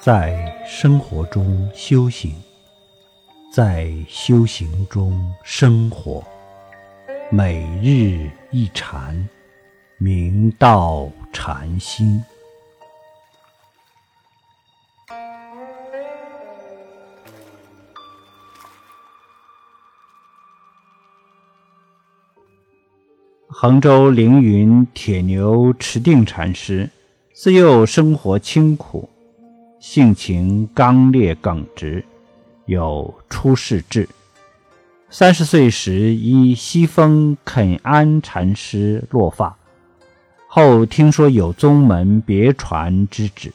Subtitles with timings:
[0.00, 2.32] 在生活中修行，
[3.52, 6.24] 在修行中生活，
[7.32, 9.28] 每日一禅，
[9.98, 12.22] 明道禅心。
[23.48, 26.88] 杭州凌云铁牛持定禅师，
[27.34, 29.10] 自幼生活清苦。
[29.80, 32.04] 性情刚烈耿直，
[32.66, 34.08] 有出世志。
[35.08, 39.56] 三十岁时，依西风肯安禅师落发，
[40.48, 43.52] 后听说有宗门别传之旨，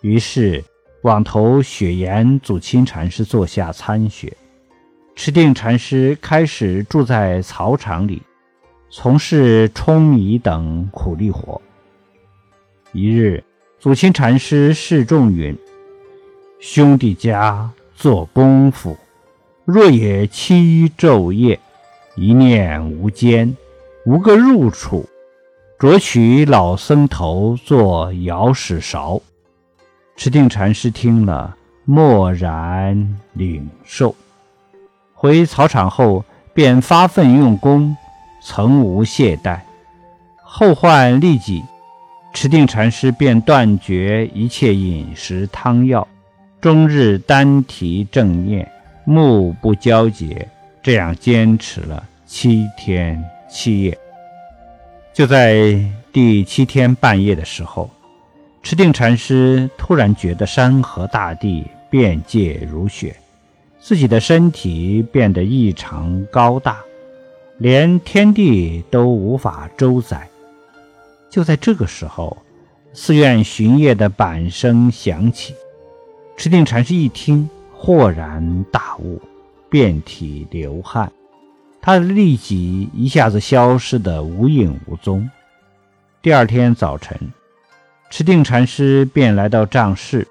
[0.00, 0.64] 于是
[1.02, 4.34] 往投雪岩祖钦禅师座下参学。
[5.14, 8.22] 持定禅师开始住在草场里，
[8.90, 11.60] 从事舂米等苦力活。
[12.92, 13.44] 一日。
[13.80, 15.56] 祖钦禅师示众云
[16.58, 18.96] ：“兄弟家做功夫，
[19.64, 21.60] 若也七昼夜，
[22.16, 23.56] 一念无间，
[24.04, 25.08] 无个入处，
[25.78, 29.20] 着取老僧头做摇屎勺。”
[30.18, 34.12] 持定禅师听了，默然领受。
[35.14, 37.96] 回草场后，便发奋用功，
[38.42, 39.60] 曾无懈怠。
[40.42, 41.62] 后患痢疾。
[42.32, 46.06] 持定禅师便断绝一切饮食汤药，
[46.60, 48.70] 终日单提正念，
[49.04, 50.46] 目不交结，
[50.82, 53.98] 这样坚持了七天七夜。
[55.12, 55.80] 就在
[56.12, 57.90] 第七天半夜的时候，
[58.62, 63.16] 持定禅师突然觉得山河大地变界如雪，
[63.80, 66.78] 自己的身体变得异常高大，
[67.56, 70.28] 连天地都无法周载。
[71.30, 72.36] 就在这个时候，
[72.92, 75.54] 寺院巡夜的板声响起。
[76.36, 79.20] 持定禅师一听，豁然大悟，
[79.68, 81.10] 遍体流汗，
[81.80, 85.28] 他的痢疾一下子消失得无影无踪。
[86.22, 87.16] 第二天早晨，
[88.08, 90.26] 持定禅师便来到帐室，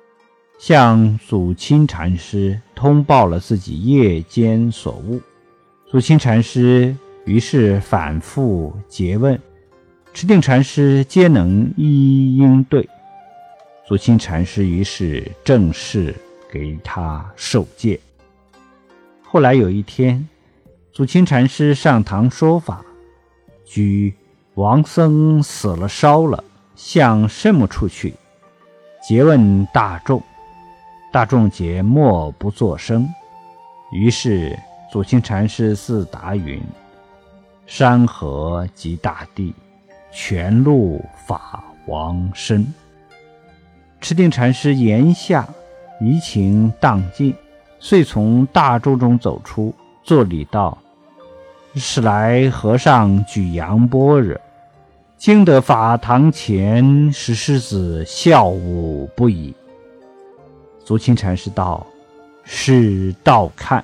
[0.57, 5.21] 向祖钦禅师通报了自己夜间所悟。
[5.89, 9.39] 祖钦禅师于是反复诘问。
[10.17, 12.89] 持定禅师皆能一一应对，
[13.85, 16.15] 祖钦禅师于是正式
[16.51, 17.99] 给他受戒。
[19.21, 20.27] 后来有一天，
[20.91, 22.83] 祖钦禅师上堂说法，
[23.63, 24.11] 举
[24.55, 26.43] 王僧死了烧了，
[26.75, 28.15] 向什么处去？
[29.07, 30.19] 诘问大众，
[31.13, 33.07] 大众皆默不作声。
[33.93, 34.57] 于是
[34.91, 36.59] 祖钦禅师自答云
[37.67, 39.53] ：“山河及大地。”
[40.11, 42.65] 全露法王身。
[43.99, 45.47] 持定禅师言下
[45.99, 47.33] 怡情荡尽，
[47.79, 49.73] 遂从大众中走出，
[50.03, 50.77] 作礼道
[51.75, 54.39] ：“是来和尚举扬般若，
[55.17, 59.53] 经得法堂前，石狮子笑舞不已。”
[60.85, 61.85] 足清禅师道
[62.45, 63.83] ：“是道看。”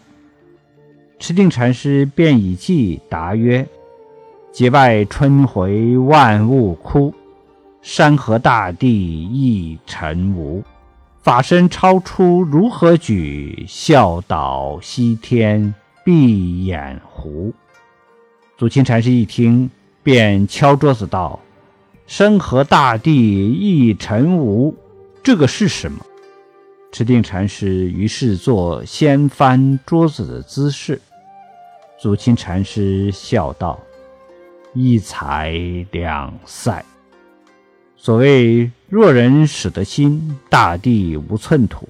[1.19, 3.67] 持定禅师便以偈答曰。
[4.53, 7.11] 节外春回万物枯，
[7.81, 10.63] 山河大地一尘无。
[11.23, 13.65] 法身超出如何举？
[13.67, 15.73] 笑倒西天
[16.05, 17.51] 闭眼胡。
[18.55, 19.71] 祖钦禅师一听，
[20.03, 21.39] 便敲桌子道
[22.05, 24.75] ：“山河大地一尘无，
[25.23, 25.97] 这个是什么？”
[26.93, 31.01] 持定禅师于是做掀翻桌子的姿势。
[31.99, 33.79] 祖钦禅师笑道。
[34.73, 35.53] 一财
[35.91, 36.83] 两塞。
[37.95, 41.87] 所谓若人使得心，大地无寸土。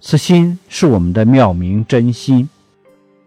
[0.00, 2.48] 此心是我们的妙明真心。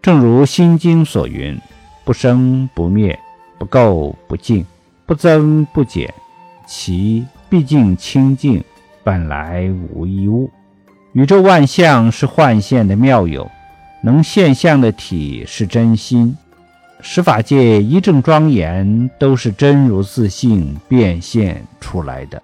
[0.02, 1.58] 正如《心经》所云
[2.04, 3.18] ：“不生不灭，
[3.58, 4.64] 不垢不净，
[5.06, 6.12] 不增不减，
[6.66, 8.62] 其毕竟清净，
[9.02, 10.50] 本来无一物。”
[11.14, 13.50] 宇宙万象是幻现的妙有，
[14.02, 16.36] 能现象的体是真心。
[17.00, 22.42] 十法界一正庄严，都是真如自性变现出来的。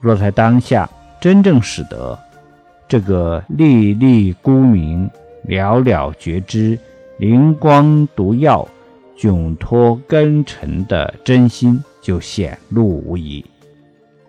[0.00, 0.88] 若在当下
[1.20, 2.18] 真正使得
[2.88, 5.08] 这个粒粒孤明、
[5.42, 6.78] 了了觉知、
[7.18, 8.66] 灵光毒药、
[9.16, 13.44] 窘脱根尘的真心，就显露无疑。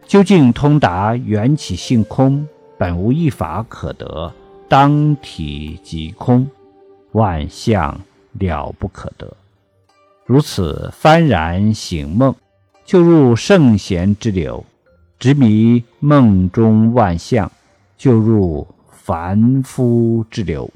[0.05, 2.45] 究竟通达缘起性空，
[2.77, 4.29] 本无一法可得，
[4.67, 6.45] 当体即空，
[7.13, 7.97] 万象。
[8.33, 9.35] 了不可得，
[10.25, 12.33] 如此幡然醒梦，
[12.85, 14.63] 就入圣贤之流，
[15.19, 17.51] 执迷梦中万象，
[17.97, 20.69] 就入凡夫之流。